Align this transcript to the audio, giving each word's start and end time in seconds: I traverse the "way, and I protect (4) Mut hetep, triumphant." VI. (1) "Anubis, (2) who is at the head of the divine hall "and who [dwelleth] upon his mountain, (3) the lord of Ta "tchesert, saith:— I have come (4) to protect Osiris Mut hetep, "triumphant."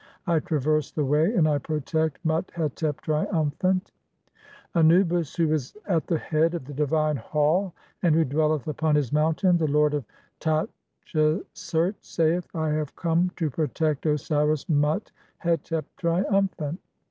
I 0.25 0.39
traverse 0.39 0.89
the 0.89 1.05
"way, 1.05 1.25
and 1.31 1.47
I 1.47 1.59
protect 1.59 2.17
(4) 2.23 2.27
Mut 2.33 2.51
hetep, 2.55 3.01
triumphant." 3.01 3.91
VI. 4.73 4.79
(1) 4.79 4.85
"Anubis, 4.85 5.31
(2) 5.33 5.45
who 5.47 5.53
is 5.53 5.77
at 5.85 6.07
the 6.07 6.17
head 6.17 6.55
of 6.55 6.65
the 6.65 6.73
divine 6.73 7.17
hall 7.17 7.75
"and 8.01 8.15
who 8.15 8.25
[dwelleth] 8.25 8.65
upon 8.67 8.95
his 8.95 9.13
mountain, 9.13 9.59
(3) 9.59 9.67
the 9.67 9.71
lord 9.71 9.93
of 9.93 10.03
Ta 10.39 10.65
"tchesert, 11.05 11.93
saith:— 12.01 12.47
I 12.55 12.69
have 12.69 12.95
come 12.95 13.27
(4) 13.27 13.35
to 13.35 13.49
protect 13.51 14.07
Osiris 14.07 14.67
Mut 14.67 15.11
hetep, 15.43 15.85
"triumphant." 15.97 16.79